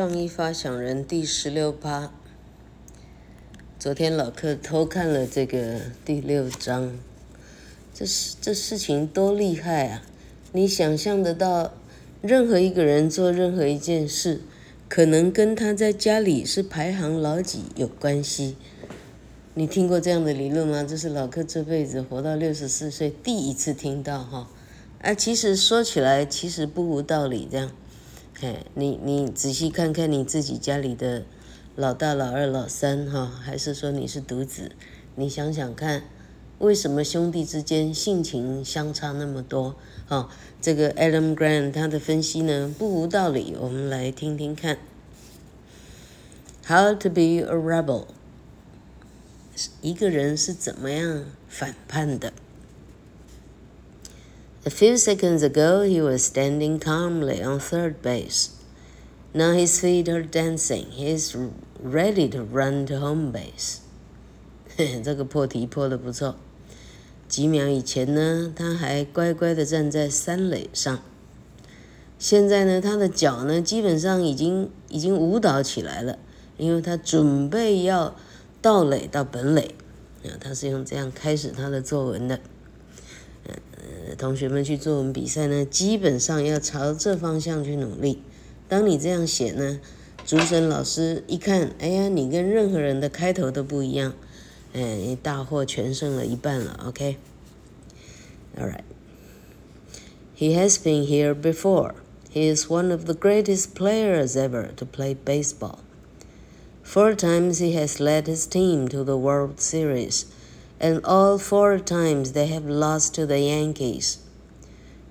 [0.00, 2.10] 创意发想人第十六趴。
[3.78, 6.98] 昨天老客偷看了这个第六章，
[7.92, 10.02] 这事这事情多厉害啊！
[10.52, 11.74] 你想象得到，
[12.22, 14.40] 任何一个人做任何一件事，
[14.88, 18.56] 可能跟他在家里是排行老几有关系。
[19.52, 20.82] 你听过这样的理论吗？
[20.82, 24.48] 这是老客这辈子活到六十四岁第一次听到哈。
[25.02, 27.70] 啊，其实说起来，其实不无道理这样。
[28.38, 31.24] 嘿，你你仔细看看你自己家里的
[31.76, 34.72] 老大、老二、老三哈，还是说你是独子？
[35.16, 36.04] 你想想看，
[36.58, 39.76] 为什么兄弟之间性情相差那么多？
[40.06, 43.54] 哈，这个 Adam Grant 他的分析呢，不无道理。
[43.60, 44.78] 我们来听听看。
[46.66, 48.06] How to be a rebel？
[49.82, 52.32] 一个人是怎么样反叛的
[54.64, 58.50] ？A few seconds ago, he was standing calmly on third base.
[59.32, 60.90] Now his feet are dancing.
[60.90, 61.34] He's
[61.82, 63.78] ready to run to home base.
[64.76, 66.36] 这个破题破得不错。
[67.28, 70.98] 几秒以前呢，他还乖乖地站在三垒上。
[72.18, 76.18] 现在呢，他的脚呢，基本上已经已经舞蹈起来了，
[76.58, 78.14] 因为他准备要
[78.60, 79.74] 盗垒到本垒。
[80.24, 82.40] 啊，他是用这样开始他的作文的。
[84.16, 88.22] 同学们去作文比赛呢，基本上要朝这方向去努力。
[88.68, 89.80] 当你这样写呢，
[90.24, 94.14] 主审老师一看，哎呀，你跟任何人的开头都不一样，
[94.72, 98.84] 哎，大获全胜了一半了，OK？All right.
[100.36, 101.94] He has been here before.
[102.32, 105.80] He is one of the greatest players ever to play baseball.
[106.84, 110.24] Four times he has led his team to the World Series.
[110.79, 114.19] And all four times they have lost to the Yankees.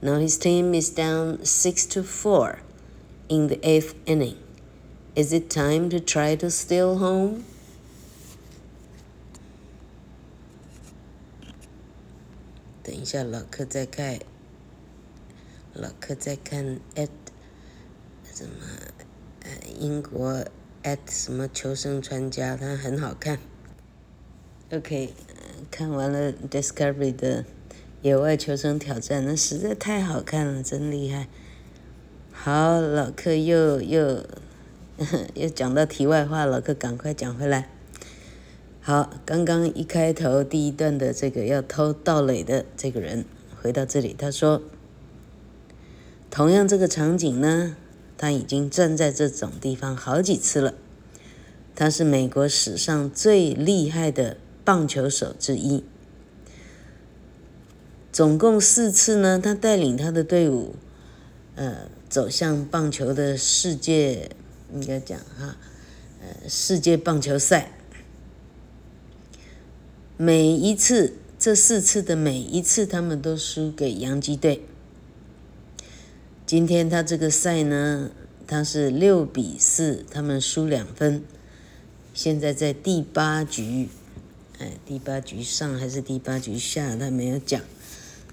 [0.03, 2.61] Now his team is down six to four
[3.29, 4.37] in the eighth inning.
[5.17, 7.45] Is it time to try to steal home?
[12.83, 14.21] 等一下，老客在看，
[15.73, 17.09] 老客在看 at
[18.31, 18.67] 什么
[19.41, 20.45] 呃英国
[20.83, 23.39] at 什么求生专家，他很好看。
[24.71, 25.15] OK。
[25.70, 27.46] 看完了 Discovery 的
[28.02, 31.28] 野外求生挑战，那实在太好看了，真厉害。
[32.32, 34.26] 好，老客又又
[35.36, 37.70] 又讲到题外话，老客赶快讲回来。
[38.82, 43.26] 好，刚刚一开头第一段的这个要偷盗垒的这个人
[43.62, 44.62] 回到这里，他说，
[46.32, 47.76] 同样这个场景呢，
[48.18, 50.74] 他已经站在这种地方好几次了。
[51.76, 54.38] 他是美国史上最厉害的。
[54.70, 55.84] 棒球手之一，
[58.12, 59.40] 总共四次呢。
[59.40, 60.76] 他带领他的队伍，
[61.56, 64.30] 呃，走向棒球的世界，
[64.72, 65.58] 应该讲哈，
[66.22, 67.72] 呃，世界棒球赛。
[70.18, 74.64] 每一次，这四次的每一次，他们都输给洋基队。
[76.46, 78.12] 今天他这个赛呢，
[78.46, 81.24] 他是六比四，他们输两分。
[82.14, 83.90] 现在在第八局。
[84.59, 86.97] 哎，第八局上还是第八局下？
[86.97, 87.61] 他没有讲。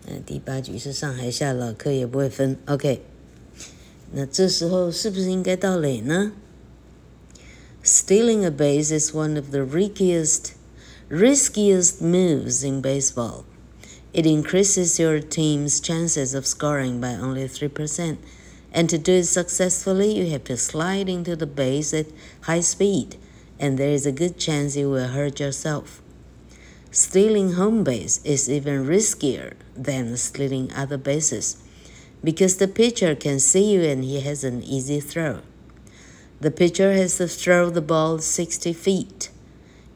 [0.07, 2.57] 嗯，第八局是上还下，老客也不会分。
[2.65, 3.01] OK，
[4.11, 6.33] 那这时候是不是应该盗垒呢？
[7.83, 10.53] Stealing a base is one of the riskiest,
[11.09, 13.43] riskiest moves in baseball.
[14.13, 18.17] It increases your team's chances of scoring by only three percent.
[18.73, 22.07] And to do it successfully, you have to slide into the base at
[22.41, 23.17] high speed,
[23.59, 26.01] and there is a good chance you will hurt yourself.
[26.96, 31.58] Stealing home base is even riskier than stealing other bases
[32.24, 35.42] because the pitcher can see you and he has an easy throw.
[36.40, 39.28] The pitcher has to throw the ball 60 feet.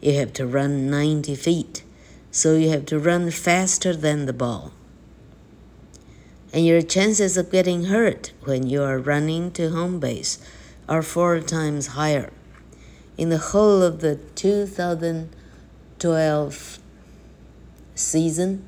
[0.03, 1.83] You have to run 90 feet,
[2.31, 4.75] so you have to run faster than the ball.
[6.53, 10.37] And your chances of getting hurt when you are running to home base
[10.87, 12.31] are four times higher.
[13.17, 16.80] In the whole of the 2012
[18.00, 18.60] season,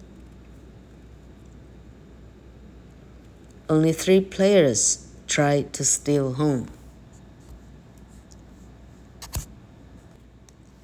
[3.67, 6.67] only three players tried to steal home.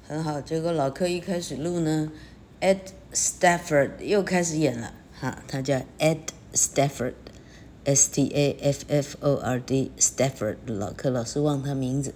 [0.06, 2.12] 很好，结果老客一开始录呢，
[2.60, 2.78] Ed
[3.14, 6.18] Stafford 又开始演了，哈，他叫 Ed
[6.52, 12.12] Stafford，S T A F F O R D，Stafford，老客老是忘他名字，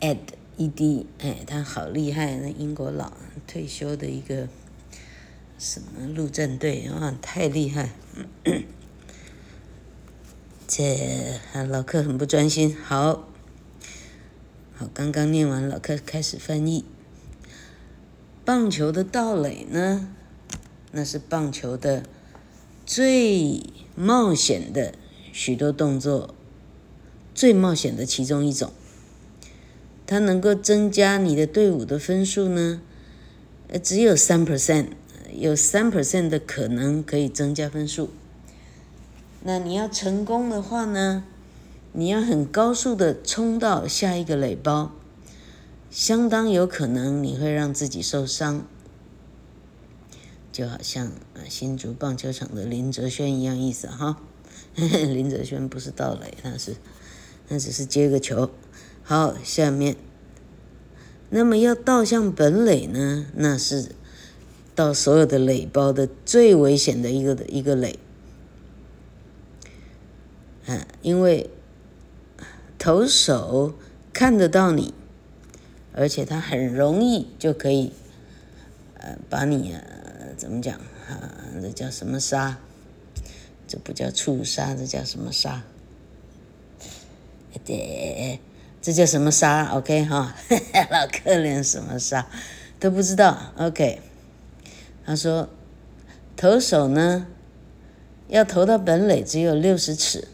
[0.00, 0.18] Ed
[0.58, 3.14] E D，哎，他好厉害，那英国佬
[3.46, 4.48] 退休的一个。
[5.57, 7.89] 什么陆战队啊，太厉害！
[10.67, 12.77] 这啊老客很不专心。
[12.83, 13.27] 好，
[14.75, 16.85] 好，刚刚念完了，开开始翻译。
[18.45, 20.07] 棒球的盗垒呢，
[20.91, 22.03] 那是棒球的
[22.85, 23.63] 最
[23.95, 24.93] 冒险的
[25.33, 26.35] 许多动作，
[27.33, 28.71] 最冒险的其中一种。
[30.05, 32.79] 它能够增加你的队伍的分数呢，
[33.69, 34.89] 呃，只有三 percent，
[35.33, 38.09] 有三 percent 的可能可以增加分数。
[39.43, 41.23] 那你要成功的话呢，
[41.93, 44.91] 你要很高速的冲到下一个垒包，
[45.89, 48.65] 相当有可能你会让自己受伤。
[50.51, 54.17] 就好像啊，新竹棒球场的林哲轩一样意思哈。
[54.75, 56.75] 林哲轩不是盗垒，他是，
[57.47, 58.49] 那只是接个球。
[59.03, 59.95] 好，下面，
[61.29, 63.27] 那么要盗向本垒呢？
[63.35, 63.91] 那是
[64.77, 67.97] 到所有的垒包的最危险的一个一个垒，
[70.67, 71.49] 啊，因为
[72.77, 73.73] 投手
[74.13, 74.93] 看得到你，
[75.93, 77.91] 而且他很容易就可以，
[78.99, 79.81] 呃，把你啊，
[80.37, 80.77] 怎么讲
[81.09, 81.33] 啊？
[81.59, 82.59] 这叫什么杀？
[83.67, 85.63] 这不叫触杀，这叫什么杀？
[87.65, 88.39] 对。
[88.79, 90.33] 这叫什么杀？OK 哈，
[90.91, 92.25] 老可怜什么杀
[92.79, 93.51] 都不知道。
[93.57, 93.99] OK，
[95.07, 95.47] 他说，
[96.35, 97.27] 投手呢
[98.27, 100.27] 要投到本垒只有六十尺，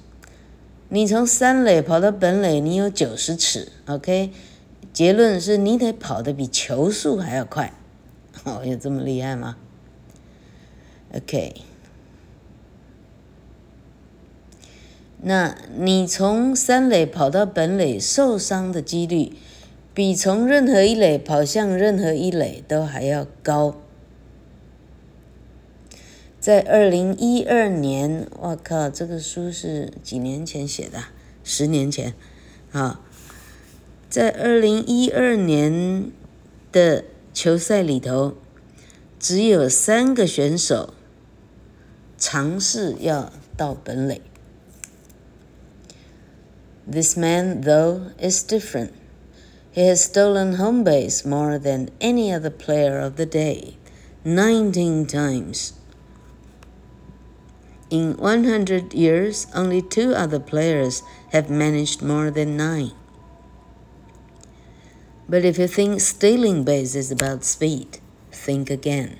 [0.90, 3.72] 你从三垒跑到本垒你有九十尺。
[3.86, 4.32] OK，
[4.92, 7.72] 结论是你得跑得比球速还要快。
[8.46, 9.58] 哦，有这么厉害吗
[11.16, 11.54] ？OK。
[15.22, 19.34] 那你从三垒跑到本垒受伤的几率，
[19.94, 23.76] 比从任何一垒跑向任何一垒都还要高。
[26.44, 31.06] 在二零一二年，我靠，这个书是几年前写的？
[31.42, 32.14] 十年前，
[32.74, 33.00] 啊，
[34.10, 36.12] 在二零一二年
[36.70, 38.34] 的球赛里头，
[39.18, 40.94] 只有三个选手
[42.18, 44.22] 尝试要到本垒。
[46.86, 48.90] This man, though, is different.
[49.74, 53.76] He has stolen home base more than any other player of the day,
[54.26, 55.70] 19 times.
[57.94, 62.94] In 100 years, only two other players have managed more than nine.
[65.30, 68.00] But if you think stealing base is about speed,
[68.32, 69.20] think again.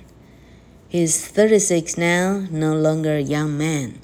[0.88, 4.00] He is 36 now, no longer a young man.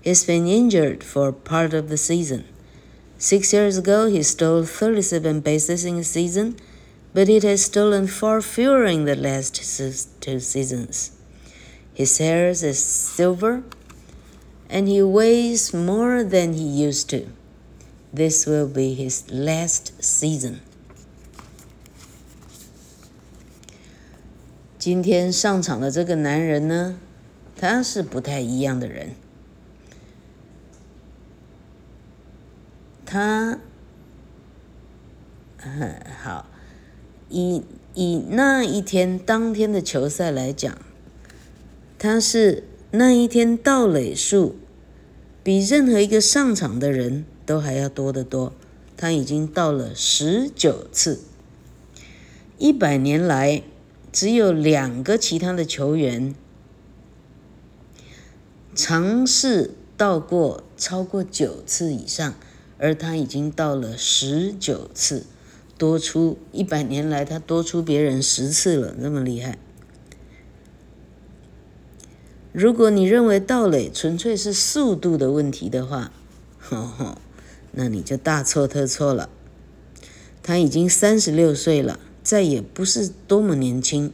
[0.00, 2.46] He's been injured for part of the season.
[3.18, 6.56] Six years ago, he stole 37 bases in a season,
[7.12, 9.56] but he has stolen far fewer in the last
[10.22, 11.12] two seasons.
[11.92, 13.62] His hair is silver,
[14.72, 17.26] and he weighs more than he used to.
[18.12, 20.60] This will be his last season.
[24.78, 26.98] 今天上场的这个男人呢，
[27.54, 29.14] 他是不太一样的人。
[33.04, 33.58] 他，
[35.58, 36.46] 很好，
[37.28, 37.62] 以
[37.94, 40.76] 以那一天当天的球赛来讲，
[41.98, 42.64] 他是
[42.94, 44.54] 那一天盗垒数
[45.42, 48.52] 比任何一个上场的人都还要多得多。
[48.96, 51.20] 他已经到了十九次，
[52.58, 53.62] 一百年来
[54.12, 56.34] 只有两个其他的球员
[58.74, 62.34] 尝试到过超过九次以上。
[62.78, 65.24] 而他已经到了十九次，
[65.78, 69.56] 多出一百年来，他多出别人十次了，那么厉害。
[72.52, 76.12] 如果你认为盗垒纯粹是速度的问题的话，
[76.58, 77.16] 呵呵，
[77.72, 79.30] 那你就大错特错了。
[80.42, 84.12] 他已经三十六岁了，再也不是多么年轻。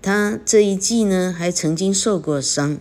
[0.00, 2.78] 他这一季呢，还曾经受过伤。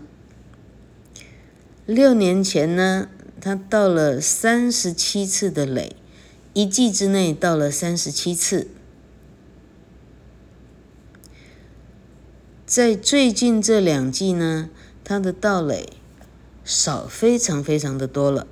[1.87, 3.09] 六年前呢，
[3.41, 5.95] 他到了三十七次的垒，
[6.53, 8.67] 一季之内到了三十七次。
[12.65, 14.71] 在最近这两季呢，
[15.03, 15.93] 他的盗垒
[16.63, 18.47] 少非常非常的多了。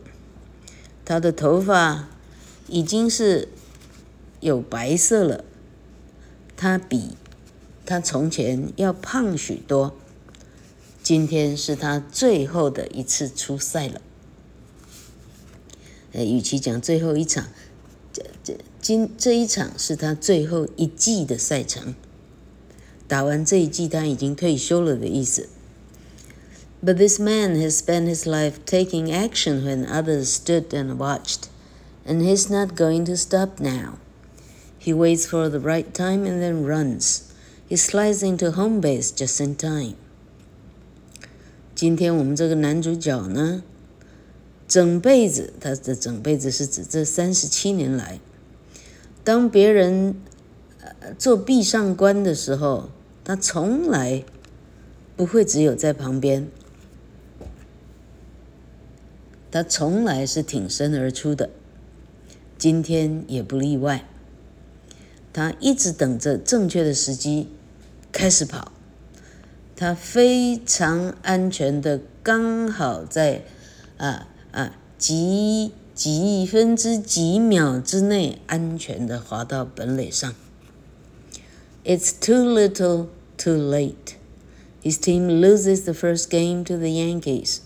[1.03, 2.08] 他的头发
[2.67, 3.50] 已经是
[4.39, 5.43] 有白色了，
[6.55, 7.17] 他比
[7.88, 9.96] 他从前要胖许多。
[11.01, 14.00] 今天是他最后的一次出赛了。
[16.12, 17.48] 呃，与其讲最后一场，
[18.13, 21.96] 这这今这一场是他最后一季的赛程。
[23.06, 25.48] 打完这一季，他已经退休了的意思。
[26.84, 31.48] But this man has spent his life taking action when others stood and watched,
[32.06, 33.98] and he's not going to stop now.
[34.78, 37.22] He waits for the right time and then runs.
[37.68, 39.96] He slides into home base just in time.
[41.75, 43.62] 今天我们这个男主角呢，
[44.68, 48.20] 整辈子，他的整辈子是指这三十七年来，
[49.25, 50.14] 当别人
[51.17, 52.89] 做壁上观的时候，
[53.23, 54.23] 他从来
[55.15, 56.47] 不会只有在旁边，
[59.51, 61.49] 他从来是挺身而出的，
[62.57, 64.05] 今天也不例外。
[65.31, 67.49] 他一直等着正确的时机
[68.11, 68.71] 开始跑，
[69.75, 73.43] 他非常安全的，刚好在
[73.97, 80.33] 啊啊几几分之几秒之内安全的滑到本垒上。
[81.84, 84.16] It's too little, too late.
[84.82, 87.62] His team loses the first game to the Yankees,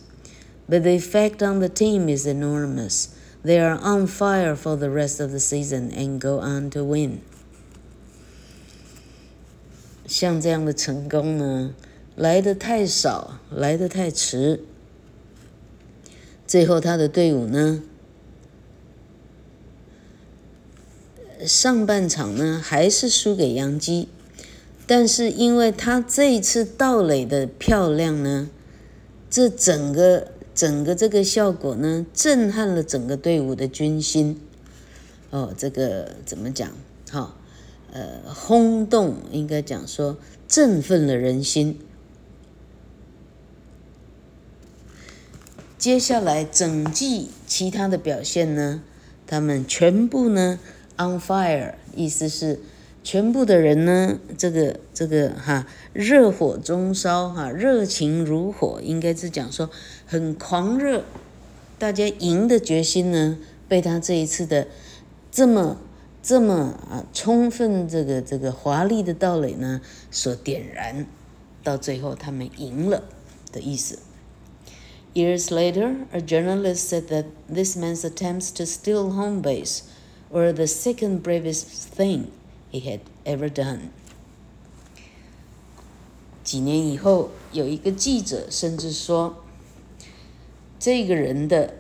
[0.68, 3.08] but the effect on the team is enormous.
[3.44, 7.22] They are on fire for the rest of the season and go on to win.
[10.06, 11.74] 像这样的成功呢，
[12.16, 14.64] 来得太少，来得太迟。
[16.46, 17.82] 最后他的队伍呢，
[21.45, 24.07] 上半场呢还是输给杨基，
[24.85, 28.49] 但是因为他这一次盗垒的漂亮呢，
[29.29, 34.39] 这整个整个这个效果呢，震撼了整个队伍的军心。
[35.29, 36.71] 哦，这个怎么讲？
[37.11, 37.37] 好、
[37.91, 40.17] 呃，轰动应该讲说
[40.47, 41.79] 振奋了人心。
[45.77, 48.81] 接下来整季其他的表现呢，
[49.27, 50.59] 他们全部呢
[50.97, 52.59] on fire，意思是
[53.03, 59.69] 全部的人呢，这个这个哈热火中烧哈，热情如火，应该是讲说
[60.05, 61.03] 很狂热，
[61.79, 63.37] 大家赢的决心呢，
[63.67, 64.67] 被他这一次的
[65.31, 65.77] 这么。
[66.19, 69.79] 这么啊，充分这个这个华丽的道垒呢，
[70.11, 71.05] 所点燃，
[71.63, 73.03] 到最后他们赢了
[73.53, 73.99] 的意思。
[75.13, 79.83] Years later, a journalist said that this man's attempts to steal home base
[80.29, 82.31] were the second bravest thing
[82.71, 83.89] he had ever done.
[86.43, 89.43] 几年以后，有一个记者甚至说，
[90.79, 91.75] 这个人的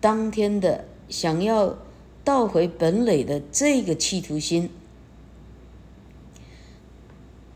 [0.00, 1.78] 当天的想要。
[2.24, 4.68] 倒回本垒的这个企图心，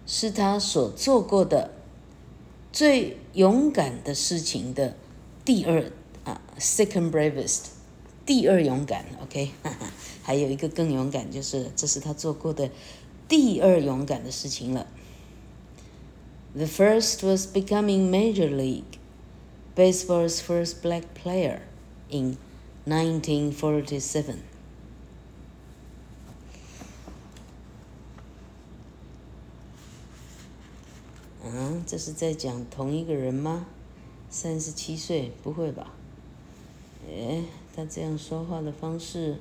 [0.06, 1.72] 是他所做过的
[2.72, 4.96] 最勇敢的事情的
[5.44, 5.92] 第二
[6.24, 7.66] 啊，second bravest，
[8.24, 9.50] 第二勇敢，OK，
[10.22, 12.70] 还有一个更勇敢，就是这是他做过的
[13.28, 14.86] 第二勇敢的事情了。
[16.54, 18.98] The first was becoming Major League
[19.74, 21.60] Baseball's first black player
[22.10, 22.36] in
[22.86, 24.36] 1947.
[31.44, 33.66] 嗯，这是在讲同一个人吗？
[34.30, 35.92] 三十七岁，不会吧？
[37.08, 39.38] 诶，他这样说话的方式，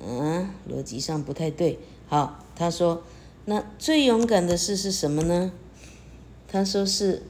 [0.00, 1.78] 嗯，逻辑上不太对。
[2.06, 3.02] 好，他说，
[3.46, 5.52] 那最勇敢的事是什么呢？
[6.46, 7.24] 他说是，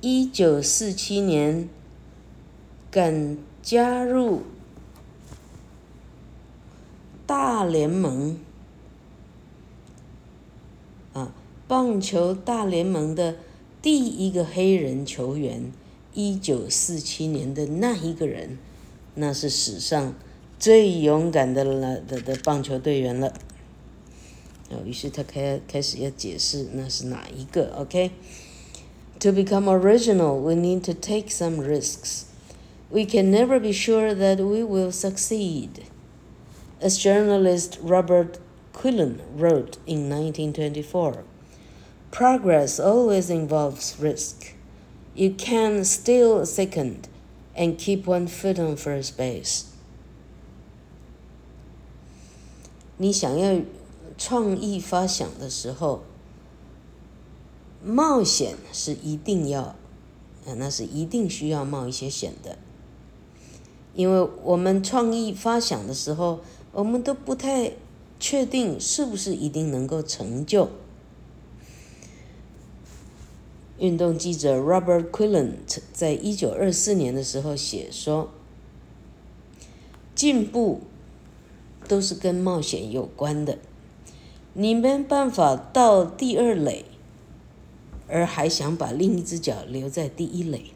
[0.00, 1.68] 一九四七年，
[2.90, 4.42] 敢加入
[7.26, 8.38] 大联盟。
[11.14, 11.32] 啊
[11.66, 13.36] 棒球大联盟的
[13.81, 15.71] 第一个黑人球员，
[16.13, 18.57] 一九四七年的那一个人，
[19.15, 20.15] 那是史上
[20.57, 23.33] 最勇敢的了的的棒球队员了。
[24.69, 27.73] 哦，于是他开开始要解释那是哪一个。
[27.75, 32.23] OK，To become original, we need to take some risks.
[32.89, 35.83] We can never be sure that we will succeed.
[36.79, 38.39] As journalist Robert
[38.73, 41.23] Quillen wrote in 1924.
[42.10, 44.54] Progress always involves risk.
[45.14, 47.08] You can steal second
[47.54, 49.64] and keep one foot on first base.
[52.96, 53.60] 你想要
[54.16, 56.02] 创意发想的时候，
[57.84, 59.76] 冒险是一定要，
[60.56, 62.58] 那是一定需要冒一些险的。
[63.94, 66.40] 因为我们创意发想的时候，
[66.72, 67.72] 我们都不太
[68.18, 70.70] 确定是不是一定能够成就。
[73.78, 75.52] 运动记者 Robert Quillen
[75.92, 78.30] 在一九二四年的时候写说
[80.14, 80.80] ：“进步
[81.86, 83.58] 都是跟冒险有关的。
[84.54, 86.84] 你没办法到第二垒，
[88.08, 90.72] 而还想把另一只脚留在第一垒。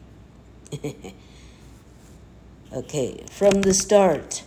[2.71, 4.41] OK，from the start,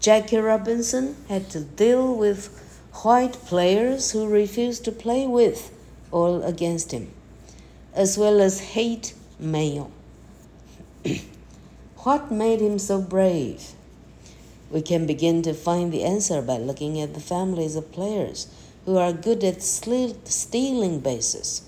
[0.00, 2.50] Jackie Robinson had to deal with
[2.92, 5.70] white players who refused to play with
[6.10, 7.06] or against him,
[7.94, 9.90] as well as hate mail.
[11.98, 13.72] what made him so brave?
[14.70, 18.46] We can begin to find the answer by looking at the families of players
[18.84, 21.62] who are good at stealing bases.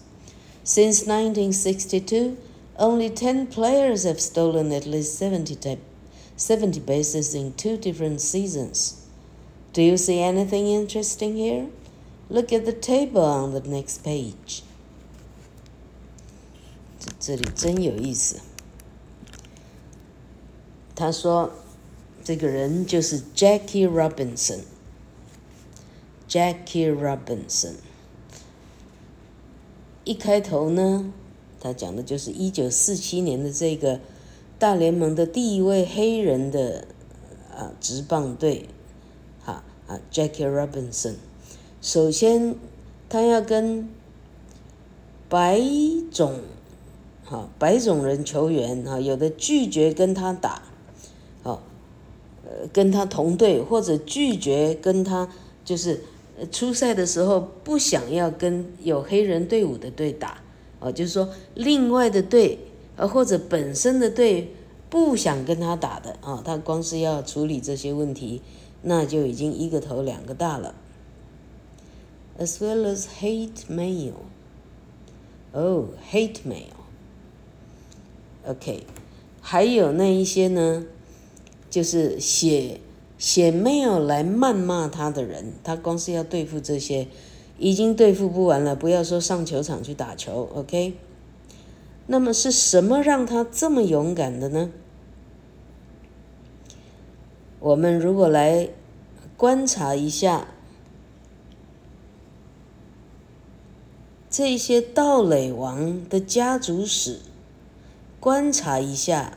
[0.64, 2.38] Since 1962,
[2.78, 5.78] only 10 players have stolen at least 70,
[6.37, 9.07] 70 bases in two different seasons.
[9.73, 11.69] Do you see anything interesting here?
[12.31, 14.62] Look at the table on the next page.
[17.18, 18.37] 这里真有意思。
[20.94, 21.50] 他说，
[22.23, 24.61] 这个人就是 Jackie Robinson。
[26.28, 27.75] Jackie Robinson。
[30.04, 31.12] 一开头呢，
[31.61, 34.00] 他讲的就是一九四七年的这个
[34.58, 36.87] 大联盟的第一位黑人的
[37.50, 38.68] 啊职棒队，
[39.42, 41.14] 哈啊 Jackie Robinson。
[41.80, 42.56] 首先，
[43.08, 43.88] 他要跟
[45.28, 45.61] 白
[46.11, 46.40] 种
[47.25, 50.62] 哈白种人球员哈，有的拒绝跟他打，
[51.43, 51.62] 好，
[52.45, 55.28] 呃跟他同队或者拒绝跟他
[55.64, 56.00] 就是。
[56.50, 60.38] 出赛的时候不想要跟有黑人队伍的队打，
[60.81, 62.59] 哦，就是说另外的队，
[62.97, 64.52] 呃或者本身的队
[64.90, 68.43] 不想跟他打的啊，他光是要处理这些问题，
[68.83, 70.75] 那就已经一个头两个大了。
[72.37, 74.14] As well as hate mail.
[75.52, 76.75] Oh, hate mail.
[78.47, 78.87] OK，
[79.41, 80.85] 还有那一些呢，
[81.71, 82.81] 就是写。
[83.17, 87.07] 写 mail 来谩骂他的人，他光是要对付这些，
[87.59, 88.75] 已经对付不完了。
[88.75, 90.95] 不要说上球场去打球，OK？
[92.09, 94.71] 那么是什么让他这么勇敢的呢？
[97.61, 98.69] 我们如果来
[99.39, 100.49] 观察一下
[104.28, 107.21] 这些盗垒王的家族史，
[108.25, 109.37] 观察一下，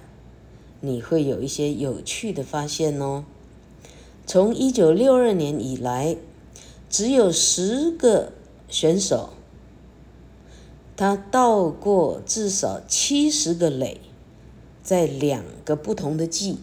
[0.79, 3.25] 你会有一些有趣的发现哦。
[4.25, 6.15] 从一九六二年以来，
[6.89, 8.31] 只有十个
[8.69, 9.31] 选手，
[10.95, 13.99] 他到过至少七十个垒，
[14.81, 16.59] 在两个不同的季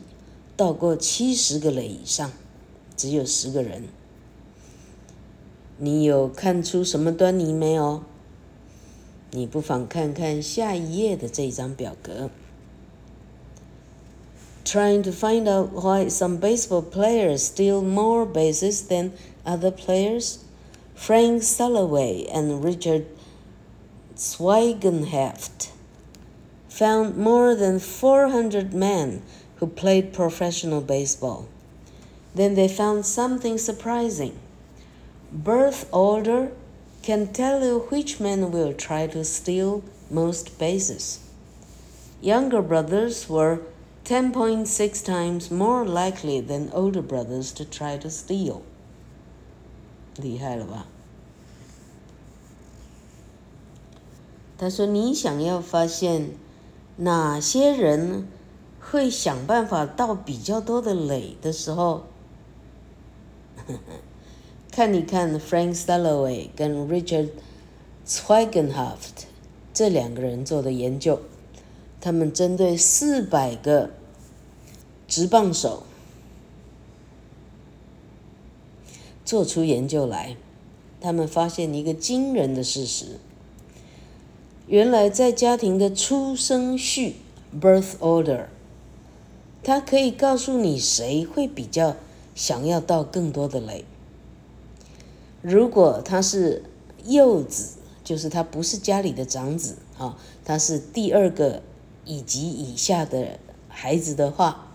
[0.57, 2.33] 到过七十个垒以上，
[2.97, 3.85] 只有十个人。
[5.77, 8.03] 你有看出什么端倪没有？
[9.34, 12.30] 你不妨看看下一页的这张表格。
[14.66, 19.12] Trying to find out why some baseball players steal more bases than
[19.44, 20.40] other players,
[20.94, 23.06] Frank Salloway and Richard
[24.16, 25.70] Zwigenheft
[26.68, 29.22] found more than 400 men
[29.56, 31.48] who played professional baseball.
[32.36, 34.38] Then they found something surprising.
[35.32, 36.52] Birth order
[37.04, 41.20] can tell you which men will try to steal most bases.
[42.22, 43.62] Younger brothers were
[44.06, 48.62] 10.6 times more likely than older brothers to try to steal。
[50.18, 50.86] 厉害了吧？
[54.58, 56.32] 他说：“你想要发现
[56.98, 58.28] 哪些人
[58.82, 62.04] 会想办法盗比较多的垒的时候，
[64.75, 67.29] 看一看 Frank Stalloway 跟 Richard
[68.05, 69.29] Zwigenhaft
[69.73, 71.21] 这两个人做的研究。”
[72.03, 73.91] 他们针对四百个
[75.07, 75.85] 直棒手
[79.25, 80.37] 做出研究来，
[81.01, 83.21] 他们发现一个惊人的事实：
[84.67, 87.15] 原来在家庭的出生序
[87.59, 88.47] （birth order），
[89.63, 91.95] 它可以告诉你谁会比较
[92.35, 93.85] 想要到更多的垒。
[95.45, 96.65] 如果他是
[97.05, 101.63] 幼子，就是他不是家里的长子啊，他是第二个。
[102.07, 104.67] 以及以下的孩子的话，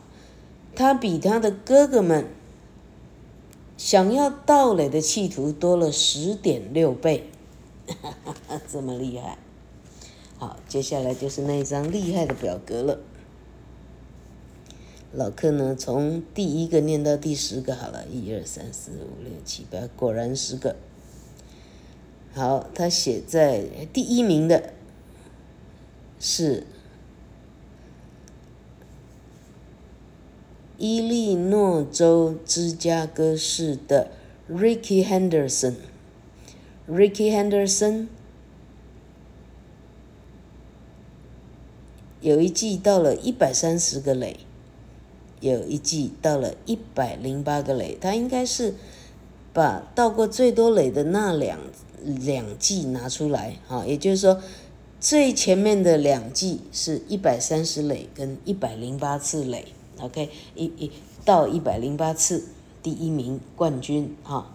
[0.76, 2.26] 他比他的哥哥们
[3.78, 7.30] 想要盗垒的企图多了十点六倍，
[7.86, 9.38] 哈哈哈，这么厉害！
[10.40, 12.98] 好，接下来就是那一张厉害的表格了。
[15.12, 20.76] 老客呢，从第一个念到第十个好了，一二三四五六七八，果然十个。
[22.34, 24.74] 好，他写在第一名的
[26.20, 26.64] 是。
[30.82, 34.12] 伊利诺州芝加哥市的
[34.50, 35.76] Ricky Henderson。
[36.90, 38.08] Ricky Henderson
[42.22, 44.38] 有一季到了一百三十个垒，
[45.40, 48.76] 有一季到了一百零八个垒，他应该是
[49.54, 51.60] 把到过最多垒的那两
[52.04, 54.42] 两季拿出来，哈，也就是说
[55.00, 59.66] 最前面的两季是一百三十垒跟一百零八次垒
[60.00, 60.92] ，OK，一一
[61.24, 62.46] 到一百零八次
[62.84, 64.54] 第一名冠军，哈，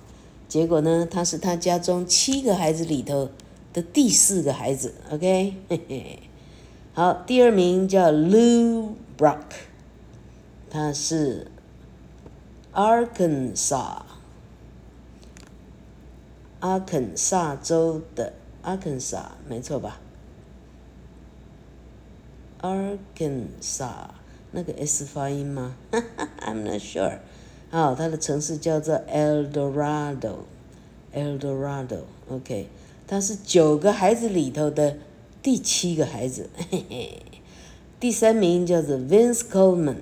[0.49, 3.29] 结果呢，他是他家中七个孩子里头
[3.73, 6.19] 的第四个孩子，OK，嘿嘿。
[6.93, 9.41] 好，第二名叫 Lou Brock，
[10.75, 11.47] 他是
[12.73, 14.03] Arkansas，
[16.59, 18.33] 阿肯萨州的
[18.65, 20.01] Arkansas，没错吧
[22.61, 24.09] ？Arkansas
[24.51, 25.77] 那个 S 发音吗
[26.41, 27.21] ？I'm not sure。
[27.71, 32.69] 好，他的城市叫做 El Dorado，El Dorado，OK，
[33.07, 34.97] 他是九个孩子里头的。
[35.41, 37.23] 第七个孩子，嘿嘿，
[38.01, 39.99] 第三名叫做 Vince Coleman，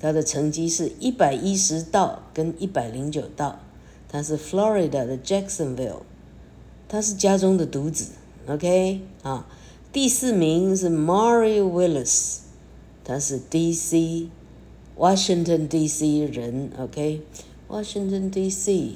[0.00, 3.60] 他的成绩是一百一十道跟一百零九道，
[4.08, 6.02] 他是 Florida 的 Jacksonville，
[6.88, 8.10] 他是家中的独子
[8.46, 9.00] ，OK？
[9.22, 9.46] 啊。
[9.92, 12.38] 第四名是 Mario Willis，
[13.04, 14.28] 他是 DC
[14.96, 18.92] Washington DC 人，OK，Washington DC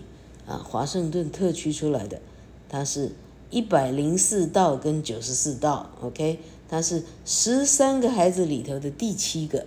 [0.46, 2.20] 啊，华盛顿特区出来的，
[2.68, 3.12] 他是。
[3.50, 6.38] 一百零四道跟九十四道，OK，
[6.70, 9.66] 他是十三个孩子里头的第七个，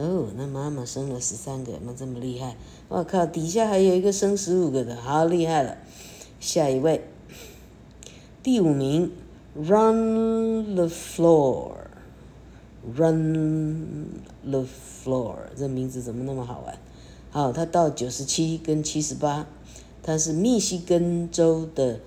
[0.00, 2.56] 哦，那妈妈生了十三个，那这么厉害，
[2.88, 5.76] 我靠，底下还有一个生十五个的，好厉害了。
[6.40, 7.04] 下一位，
[8.42, 9.12] 第五名
[9.54, 11.82] ，Run the floor，Run
[14.42, 14.64] the
[15.04, 16.78] floor，这名字怎么那么好玩？
[17.30, 19.46] 好，他到九十七跟七十八，
[20.02, 22.00] 他是密西根州的。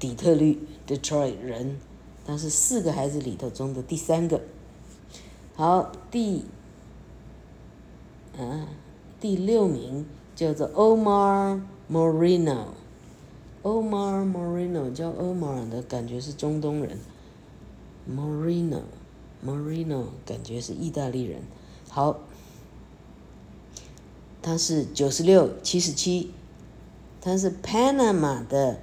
[0.00, 1.78] 底特律 （Detroit） 人，
[2.26, 4.40] 他是四个孩子里头中的第三个。
[5.54, 6.42] 好，第
[8.38, 8.68] 啊
[9.20, 12.66] 第六名叫做 Omar Moreno。
[13.62, 16.98] Omar Moreno 叫 Omar 的感觉是中东人。
[18.10, 18.82] Moreno
[19.44, 21.42] Moreno 感觉是意大利人。
[21.88, 22.20] 好，
[24.40, 26.30] 他是九十六七十七，
[27.20, 28.80] 他是 Panama 的。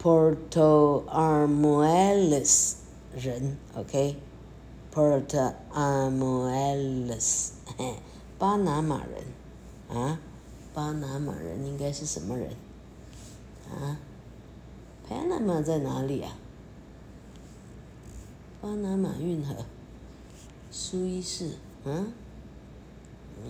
[0.00, 2.74] Porto Armuelles
[3.16, 7.48] 人，OK，Porto Armuelles，
[8.38, 10.20] 巴拿马人，啊，
[10.72, 12.52] 巴拿马人应该是什么人？
[13.68, 13.98] 啊
[15.08, 16.36] ，Panama 在哪里啊？
[18.60, 19.54] 巴拿马运河，
[20.70, 21.50] 苏伊士，
[21.84, 22.06] 啊，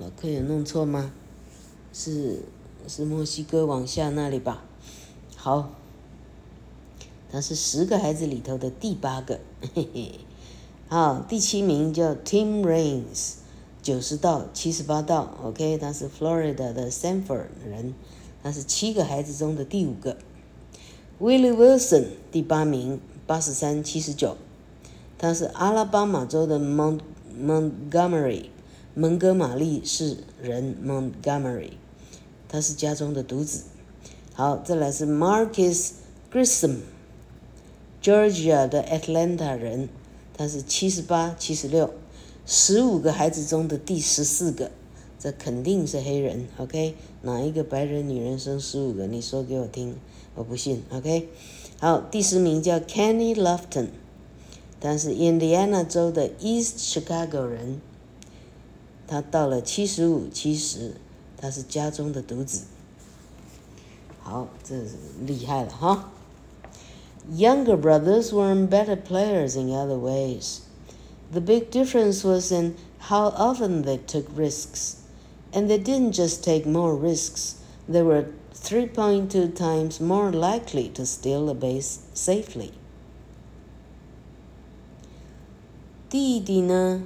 [0.01, 1.13] 老客有弄错吗？
[1.93, 2.43] 是
[2.87, 4.65] 是墨西哥往下那里吧？
[5.37, 5.71] 好。
[7.31, 9.39] 他是十个孩子里头的第八个，
[9.75, 10.21] 嘿嘿。
[10.89, 13.35] 好，第七名叫 Tim Raines，
[13.89, 17.95] 九十道七十八道，OK，他是 Florida 的 Sanford 人，
[18.43, 20.19] 他是七个孩子中的第五个。
[21.19, 24.37] Willie Wilson 第八名，八十三七十九，
[25.17, 27.01] 他是阿拉巴马州的 Mont
[27.35, 28.51] Montgomery
[28.93, 31.71] 蒙哥马利市人 Montgomery，
[32.47, 33.63] 他是家中的独子。
[34.35, 35.93] 好，再来是 Marcus
[36.31, 36.81] Grissom。
[38.03, 39.89] Georgia 的 Atlanta 人，
[40.37, 41.95] 他是七十八、七十六，
[42.51, 44.71] 十五个孩子中的第十四个，
[45.21, 46.49] 这肯定是黑人。
[46.57, 49.07] OK，哪一个白人女人生十五个？
[49.07, 49.95] 你说给我听，
[50.35, 50.83] 我不信。
[50.91, 51.29] OK，
[51.79, 53.89] 好，第十名叫 Kenny Lofton，
[54.81, 57.83] 他是印第安纳州的 East Chicago 人，
[59.07, 60.95] 他到了七十五、七十，
[61.37, 62.63] 他是家中的独子。
[64.23, 64.95] 好，这是
[65.27, 66.11] 厉害了哈。
[67.31, 70.61] Younger brothers were better players in other ways.
[71.32, 74.98] The big difference was in how often they took risks.
[75.52, 77.58] And they didn't just take more risks,
[77.88, 82.72] they were 3.2 times more likely to steal a base safely.
[86.10, 87.04] 弟弟呢，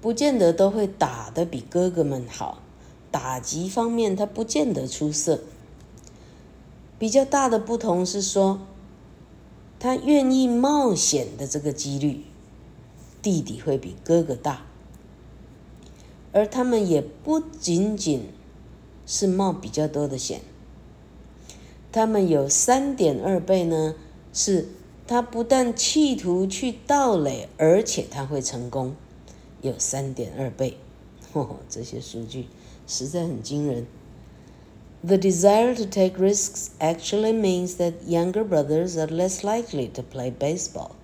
[0.00, 2.62] 不见得都会打得比哥哥们好，
[3.10, 5.40] 打击方面他不见得出色。
[6.98, 8.60] 比较大的不同是说，
[9.81, 12.21] 他愿意冒险的这个几率，
[13.19, 14.61] 弟弟会比哥哥大，
[16.31, 18.25] 而他们也不仅仅
[19.07, 20.41] 是冒比较多的险，
[21.91, 23.95] 他们有三点二倍呢，
[24.31, 24.69] 是
[25.07, 28.95] 他不但企图去盗垒，而且他会成功，
[29.63, 30.77] 有三点二倍，
[31.33, 32.45] 哦， 这些数据
[32.85, 33.87] 实在很惊人。
[35.03, 40.95] The desire to take risks actually means that younger brothers are less likely to play baseball.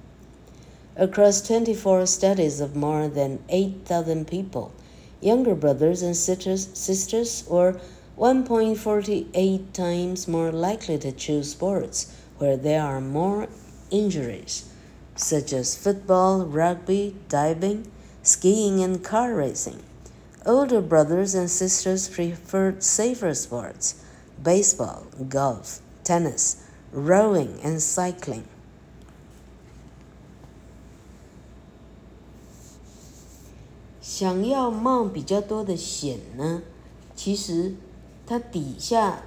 [0.96, 4.72] Across 24 studies of more than 8,000 people,
[5.20, 7.80] younger brothers and sisters, sisters were
[8.20, 13.48] 1.48 times more likely to choose sports where there are more
[13.90, 14.70] injuries,
[15.16, 19.82] such as football, rugby, diving, skiing, and car racing.
[20.48, 23.96] Older brothers and sisters preferred safer sports
[24.42, 28.44] baseball, golf, tennis, rowing, and cycling.
[34.00, 36.64] 想要冒比较多的险呢，
[37.14, 37.76] 其实
[38.26, 39.24] 它底下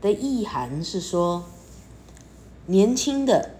[0.00, 1.44] 的意涵是说，
[2.66, 3.54] 年轻的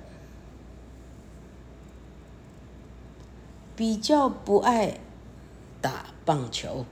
[3.77, 4.99] 比较不爱
[5.81, 6.85] 打棒球。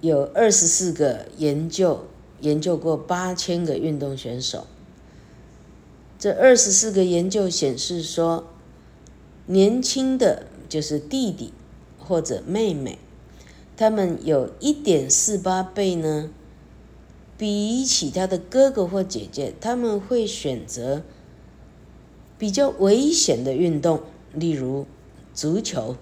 [0.00, 2.06] 有二十四个研究
[2.40, 4.66] 研究过八千个运动选手，
[6.18, 8.46] 这二十四个研究显示说，
[9.46, 10.46] 年轻的。
[10.68, 11.54] 就是弟弟
[11.98, 12.98] 或者妹妹，
[13.74, 16.28] 他们有一点四八倍呢。
[17.38, 21.02] 比起他的哥哥或姐姐，他们会选择
[22.36, 24.02] 比较危险的运动，
[24.34, 24.84] 例如
[25.32, 25.96] 足球、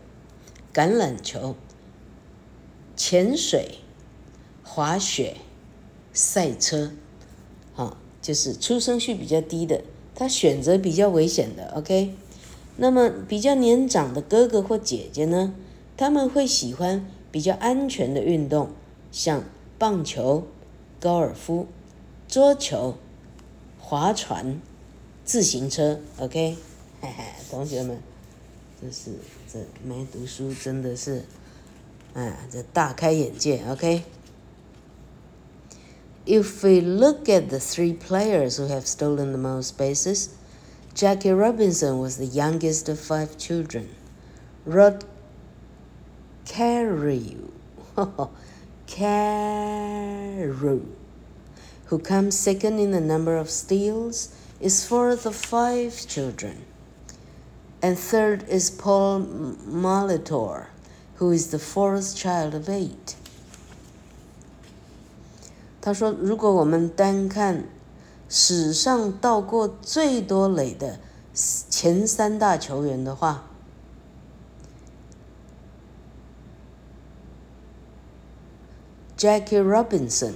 [0.74, 1.54] 橄榄球、
[2.96, 3.78] 潜水、
[4.76, 5.38] 滑雪、
[6.12, 6.92] 赛车。
[7.72, 9.80] 好，就是出生率比较低的，
[10.14, 11.72] 他选择比较危险的。
[11.74, 12.14] OK。
[12.76, 15.54] 那么比较年长的哥哥或姐姐呢，
[15.96, 18.68] 他们会喜欢比较安全的运动，
[19.10, 19.44] 像
[19.78, 20.46] 棒球、
[21.00, 21.68] 高尔夫、
[22.28, 22.98] 桌球、
[23.80, 24.60] 划船、
[25.24, 25.98] 自行车。
[26.18, 26.58] OK，
[27.00, 27.98] 嘿嘿，同学们，
[28.78, 29.12] 这是
[29.50, 31.24] 这没读书真的是，
[32.12, 33.62] 哎，这大开眼界。
[33.70, 34.02] OK
[36.26, 40.34] OK，If we look at the three players who have stolen the most bases.
[40.94, 43.94] Jackie Robinson was the youngest of five children.
[44.64, 45.04] Rod
[46.46, 47.50] Carew,
[48.86, 50.86] Carew,
[51.86, 56.64] who comes second in the number of steals, is fourth of five children.
[57.82, 60.68] And third is Paul Molitor,
[61.16, 63.16] who is the fourth child of eight.
[65.86, 67.62] 他说：“如果我们单看。”
[68.28, 70.98] 史上盗过最多垒的
[71.32, 73.44] 前三大球员的话
[79.16, 80.32] ，Jackie Robinson，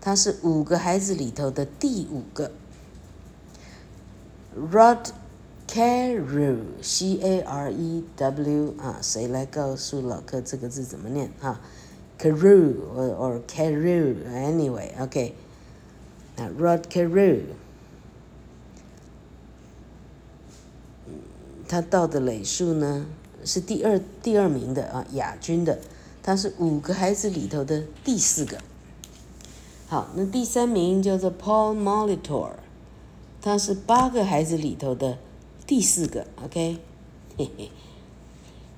[0.00, 2.50] 他是五个孩子里头的第五个。
[4.72, 5.10] Rod
[5.68, 6.74] Carew，C-A-R-E-W
[8.80, 11.60] 啊，谁来告诉老柯这个字怎么念哈
[12.18, 15.34] ？Carew or or Carew，anyway，OK。
[16.36, 17.40] 啊，Rod Carew，
[21.68, 23.06] 他到的垒数呢
[23.44, 25.80] 是第二第二名的啊，亚军的，
[26.22, 28.58] 他是五个孩子里头的第四个。
[29.88, 32.52] 好，那第三名叫做 Paul Molitor，
[33.40, 35.18] 他是八个孩子里头的
[35.66, 36.26] 第四个。
[36.44, 36.78] OK，
[37.36, 37.70] 嘿 嘿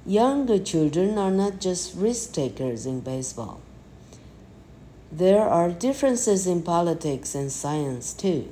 [0.06, 3.60] ，Younger children are not just risk takers in baseball.
[5.12, 8.50] There are differences in politics and science too.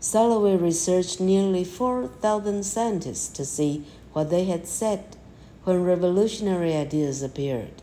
[0.00, 5.16] Soloway researched nearly 4,000 scientists to see what they had said
[5.64, 7.82] when revolutionary ideas appeared.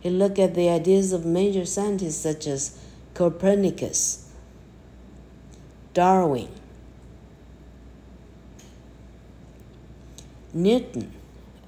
[0.00, 2.78] He looked at the ideas of major scientists such as
[3.14, 4.28] Copernicus,
[5.94, 6.48] Darwin,
[10.52, 11.12] Newton,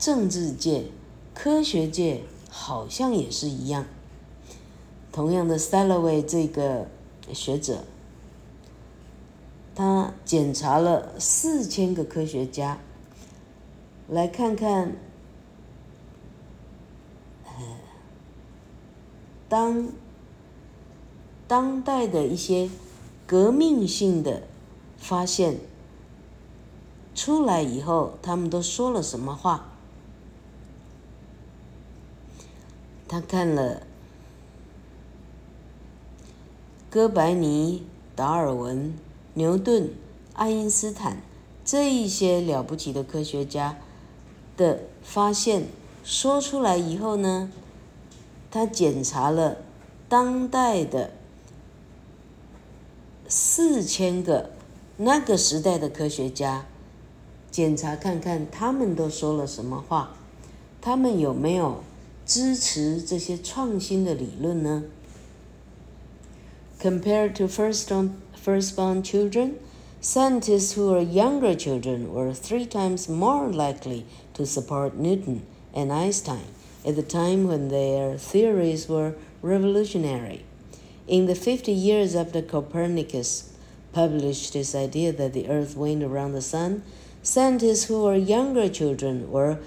[0.00, 0.86] 政治界、
[1.32, 3.86] 科学界。”好像也是一样。
[5.12, 6.88] 同样的，Stalloway 这个
[7.32, 7.84] 学者，
[9.72, 12.80] 他检查了四千个科学家，
[14.08, 14.96] 来看看，
[19.48, 19.90] 当
[21.46, 22.68] 当代的一些
[23.28, 24.42] 革命性的
[24.98, 25.58] 发现
[27.14, 29.69] 出来以后，他们都说了什么话。
[33.10, 33.82] 他看了
[36.88, 38.94] 哥白尼、达尔文、
[39.34, 39.92] 牛顿、
[40.34, 41.20] 爱因斯坦、
[41.64, 43.78] 这一些了不起的科学家
[44.56, 45.64] 的发现
[46.04, 47.50] 说出来以后呢，
[48.48, 49.56] 他检查了
[50.08, 51.10] 当代的
[53.26, 54.50] 四千个
[54.98, 56.64] 那个时代的科学家，
[57.50, 60.14] 检查看看他们都说了什么话，
[60.80, 61.82] 他们有没有
[62.29, 64.83] 支持这些创新的理论呢？
[66.81, 69.55] Compared to first-born first-born children,
[70.01, 75.41] scientists who are younger children were three times more likely to support Newton
[75.73, 76.45] and Einstein
[76.85, 80.43] at the time when their theories were revolutionary.
[81.07, 83.51] In the 50 years after Copernicus
[83.93, 86.83] published his idea that the earth went around the sun,
[87.23, 89.57] scientists who were younger children were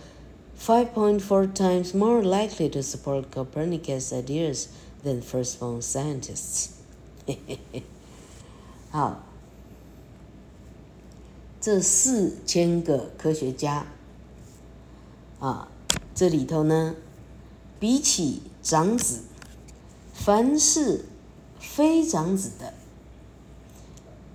[0.65, 4.69] 5.4 times more likely to support Copernicus' ideas
[5.03, 6.69] than first-born scientists.
[8.89, 9.23] 好，
[11.59, 13.87] 这四千个科学家
[15.41, 15.67] 啊，
[16.15, 16.95] 这里头呢，
[17.77, 19.23] 比起长子，
[20.13, 21.03] 凡是
[21.59, 22.73] 非长子的，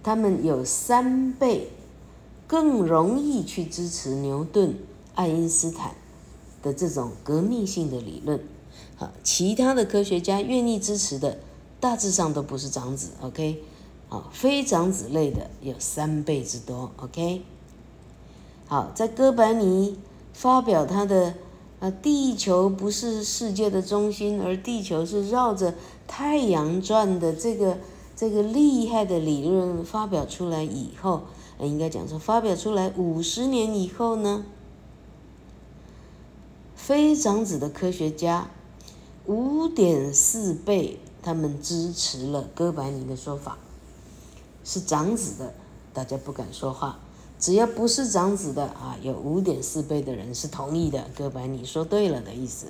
[0.03, 1.71] 他们有三倍
[2.47, 4.77] 更容易去支持牛顿、
[5.15, 5.95] 爱因斯坦
[6.63, 8.41] 的这种革命性的理论。
[8.97, 11.39] 好，其他的科学家愿意支持的，
[11.81, 13.11] 大致上都不是长子。
[13.21, 13.63] OK，
[14.09, 16.91] 好，非长子类的有三倍之多。
[16.97, 17.43] OK，
[18.67, 19.99] 好，在哥白尼
[20.33, 21.35] 发表他的
[21.81, 25.75] 啊，地球不是世界的中心，而地球是绕着。
[26.11, 27.77] 太阳转的这个
[28.17, 31.21] 这个厉害的理论发表出来以后，
[31.61, 34.47] 应该讲说发表出来五十年以后呢，
[36.79, 38.49] 非长子的科学家
[39.27, 43.59] 五点四倍，他们支持了哥白尼的说法，
[44.65, 45.53] 是长子的，
[45.93, 47.01] 大家不敢说话，
[47.39, 52.69] 只要不是长子的啊，有五点四倍的人是同意的，哥白尼说对了的意思，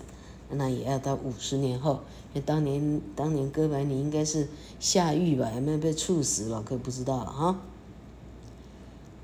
[0.50, 2.00] 那也要到五十年后。
[2.46, 4.48] 当年，当年哥白尼应该是
[4.80, 5.50] 下狱吧？
[5.54, 6.62] 有没有被处死了？
[6.62, 7.60] 可不知道了哈。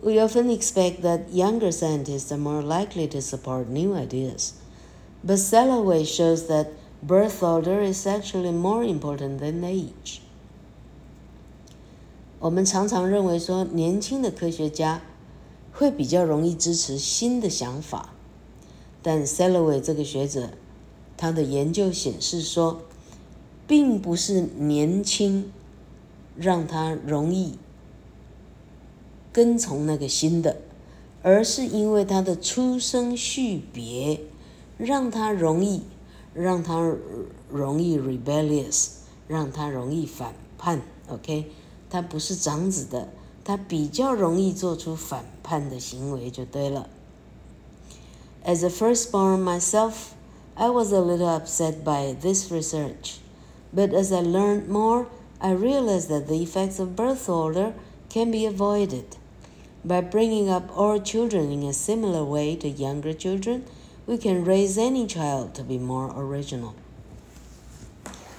[0.03, 4.51] We often expect that younger scientists are more likely to support new ideas,
[5.25, 6.69] but Salloway shows that
[7.03, 10.21] birth order is actually more important than age.
[12.41, 15.03] 我们常常认为说，年轻的科学家
[15.73, 18.11] 会比较容易支持新的想法，
[19.03, 20.51] 但 Salloway 这个学者，
[21.17, 22.83] 他的研究显示说。
[23.67, 25.51] 并不是年轻
[26.37, 27.55] 让他容易
[29.33, 30.59] 跟从那个新的，
[31.23, 34.21] 而是因为他的出生序别
[34.78, 35.84] 让他容易，
[36.34, 36.95] 让他
[37.50, 38.89] 容易 rebellious，
[39.28, 40.82] 让他容易反叛。
[41.08, 41.52] OK，
[41.89, 43.10] 他不是长子的，
[43.43, 46.89] 他比较容易做出反叛的行为就对了。
[48.45, 50.13] As a firstborn myself,
[50.56, 53.17] I was a little upset by this research.
[53.76, 55.08] But as I learned more,
[55.39, 57.74] I realized that the effects of birth order
[58.10, 59.06] can be avoided.
[59.84, 63.63] By bringing up all children in a similar way to younger children,
[64.07, 66.73] we can raise any child to be more original.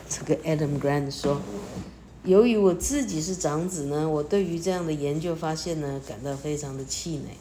[0.07, 1.41] 这个 Adam Grant 说
[2.23, 7.37] ：“由于我自己是长子呢，我对于这样的研究发现呢，感到非常的气馁。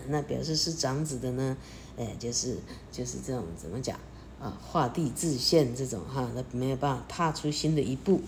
[0.08, 1.56] 那表示是长子的呢，
[1.96, 2.58] 哎，就是
[2.92, 3.98] 就是这种怎么讲？”
[4.40, 8.20] 啊，画地自限这种哈，那没有办法踏出新的一步。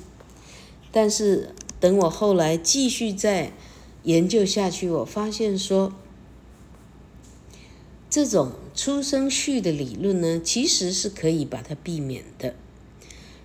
[0.90, 3.52] 但是等我后来继续再
[4.02, 5.92] 研究下去，我发现说，
[8.10, 12.54] 这种出生序的理论呢，其实是可以把它避免的。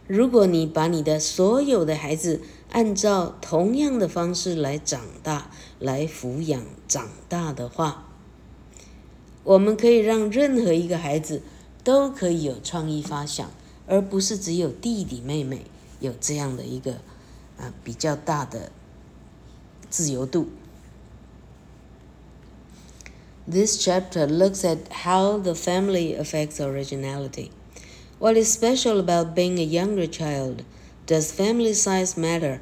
[0.07, 5.49] 如果你把你的所有的孩子按照同样的方式来长大、
[5.79, 8.09] 来抚养长大的话，
[9.43, 11.41] 我们可以让任何一个孩子。
[11.83, 13.51] 都可以有创意发想，
[13.85, 15.65] 而不是只有弟弟妹妹
[15.99, 16.93] 有这样的一个
[17.59, 18.71] 啊比较大的
[19.87, 20.47] 自由度。
[23.47, 27.51] This chapter looks at how the family affects originality.
[28.17, 30.63] What is special about being a younger child?
[31.05, 32.59] Does family size matter?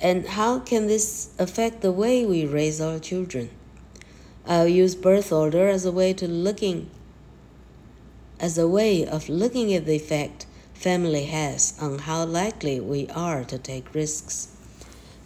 [0.00, 3.50] And how can this affect the way we raise our children?
[4.46, 6.88] I'll use birth order as a way to looking
[8.38, 13.42] as a way of looking at the effect family has on how likely we are
[13.44, 14.56] to take risks.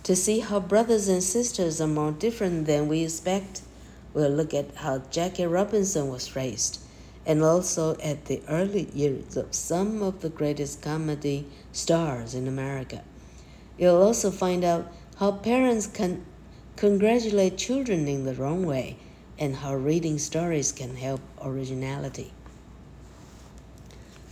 [0.04, 3.60] To see how brothers and sisters are more different than we expect,
[4.13, 6.79] we'll look at how Jackie Robinson was raised
[7.25, 13.03] and also at the early years of some of the greatest comedy stars in America.
[13.77, 16.25] You'll also find out how parents can
[16.75, 18.97] congratulate children in the wrong way
[19.37, 22.31] and how reading stories can help originality。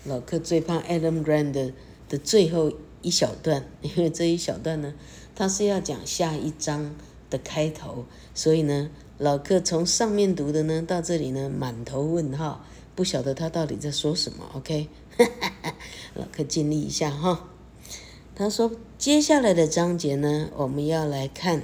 [0.05, 1.73] 老克最怕 Adam Grant 的
[2.09, 2.71] 的最后
[3.01, 4.93] 一小段，因为这一小段呢，
[5.36, 6.95] 他是要讲下一章
[7.30, 8.89] 的开头，所以呢，
[9.22, 12.64] 老克从上面读的呢，到这里呢，满头问号，
[12.96, 14.50] 不晓得他到底在说什么。
[14.54, 14.88] OK，
[16.14, 17.48] 老克尽力一下哈。
[18.34, 21.62] 他说，接下来的章节呢，我们要来看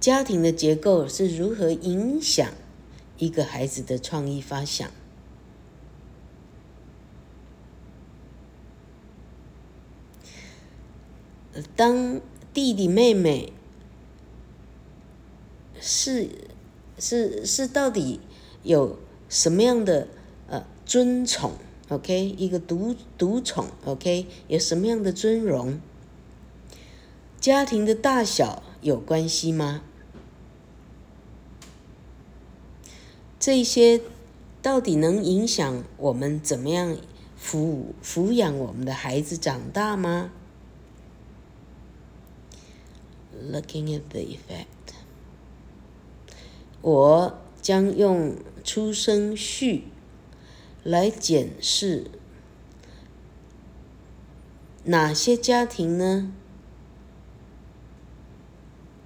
[0.00, 2.48] 家庭的结构是如何影响
[3.18, 4.90] 一个孩子的创意发想。
[11.76, 12.22] 当
[12.54, 13.52] 弟弟妹妹
[15.80, 16.28] 是
[16.98, 18.20] 是是到底
[18.62, 20.08] 有什么样的
[20.48, 21.52] 呃尊宠
[21.88, 25.80] ？OK，一个独独宠，OK，有什么样的尊荣？
[27.40, 29.82] 家庭的大小有关系吗？
[33.38, 34.02] 这些
[34.60, 36.98] 到底能影响我们怎么样
[37.42, 40.30] 抚抚养我们的孩子长大吗
[43.42, 44.66] ？Looking at the effect，
[46.82, 49.84] 我将用出生序
[50.82, 52.10] 来检视
[54.84, 56.32] 哪些家庭呢？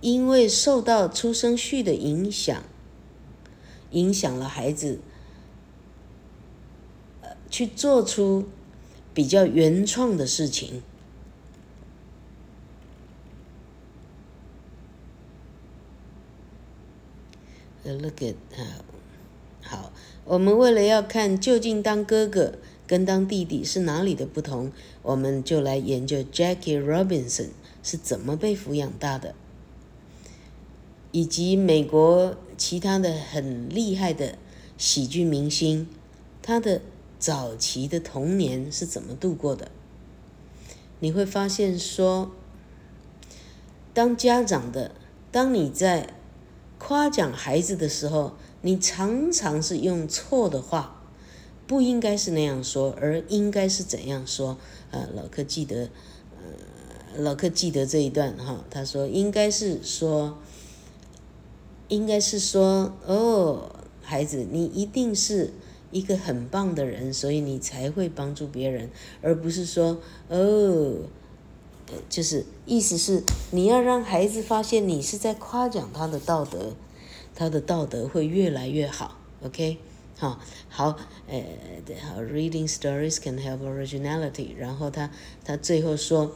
[0.01, 2.63] 因为受到出生序的影响，
[3.91, 5.01] 影响了孩子，
[7.51, 8.49] 去做出
[9.13, 10.83] 比较原创的事情。
[17.85, 18.35] Look at
[19.63, 19.93] 好，
[20.25, 22.55] 我们为了要看究竟当哥哥
[22.87, 24.73] 跟当弟弟是哪里的不同，
[25.03, 27.49] 我们就来研究 Jackie Robinson
[27.83, 29.35] 是怎么被抚养大的，
[31.13, 34.39] 以及美国其他的很厉害的
[34.79, 35.87] 喜剧明星，
[36.43, 36.81] 他的
[37.19, 39.71] 早期的童年是怎么度过的。
[41.01, 42.31] 你会发现说，
[43.93, 44.93] 当家长的，
[45.31, 46.15] 当你在
[46.87, 51.03] 夸奖孩子的时候，你常常是用错的话，
[51.67, 54.59] 不应该是那样说，而应该是怎样说？
[54.91, 55.89] 呃，老克记得，
[56.37, 60.37] 呃，老克记得这一段哈，他说应该是说，
[61.89, 65.55] 应该是说，哦，孩子，你一定是
[65.91, 68.91] 一个很棒的人，所以你才会帮助别人，
[69.23, 70.97] 而不是说，哦。
[72.09, 76.75] 就是意思是你要让孩子发现你是在夸奖他的道德，
[77.35, 79.19] 他的道德会越来越好。
[79.45, 79.77] OK，
[80.17, 80.97] 好，好，
[81.29, 81.45] 呃，
[82.01, 84.57] 好，Reading stories can help originality。
[84.57, 85.11] 然后他
[85.45, 86.33] 他最后说，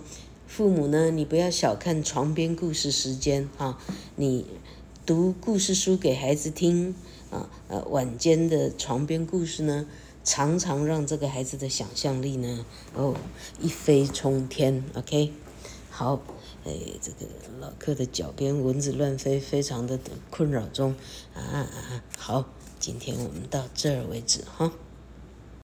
[0.47, 3.79] 父母呢，你不要小看床边故事时间啊，
[4.17, 4.45] 你
[5.07, 6.95] 读故事书给孩子听
[7.31, 9.87] 啊，呃，晚间的床边故事呢，
[10.29, 13.15] 常常让这个孩子的想象力呢，哦，
[13.63, 14.85] 一飞冲天。
[14.93, 15.33] OK。
[15.91, 16.21] 好，
[16.67, 17.27] 哎，这个
[17.61, 19.99] 老客的脚边蚊子乱飞，非常的
[20.29, 20.95] 困扰中
[21.35, 22.05] 啊啊啊！
[22.19, 22.45] 好，
[22.79, 24.71] 今天我们到这儿为止哈。